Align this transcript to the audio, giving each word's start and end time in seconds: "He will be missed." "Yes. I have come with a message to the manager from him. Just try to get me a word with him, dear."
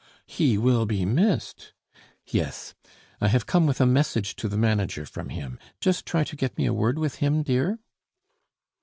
"He 0.25 0.57
will 0.57 0.87
be 0.87 1.05
missed." 1.05 1.73
"Yes. 2.25 2.73
I 3.21 3.27
have 3.27 3.45
come 3.45 3.67
with 3.67 3.79
a 3.79 3.85
message 3.85 4.35
to 4.37 4.49
the 4.49 4.57
manager 4.57 5.05
from 5.05 5.29
him. 5.29 5.59
Just 5.79 6.07
try 6.07 6.23
to 6.23 6.35
get 6.35 6.57
me 6.57 6.65
a 6.65 6.73
word 6.73 6.97
with 6.97 7.17
him, 7.17 7.43
dear." 7.43 7.77